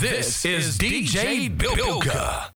[0.00, 2.50] This is DJ Bilka.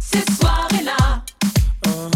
[0.00, 1.22] Ces soirées-là,
[1.86, 2.08] on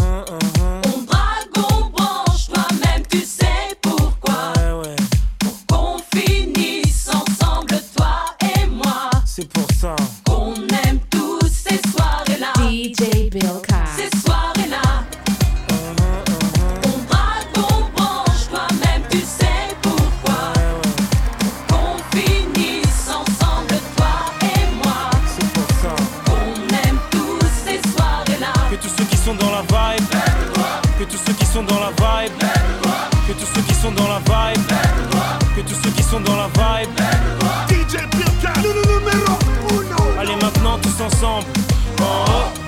[1.03, 3.45] drague, on branche, toi-même tu sais
[3.81, 4.51] pourquoi.
[5.39, 9.09] Pour qu'on finisse ensemble, toi et moi.
[9.25, 9.95] C'est pour ça.
[31.53, 32.33] Sont dans la vibe.
[33.27, 34.63] Que tous ceux qui sont dans la vibe.
[35.55, 36.89] Que tous ceux qui sont dans la vibe.
[37.69, 37.97] DJ
[38.63, 39.37] numéro
[39.69, 40.19] uno.
[40.19, 41.45] Allez maintenant tous ensemble.
[42.01, 42.62] En haut.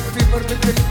[0.00, 0.81] people to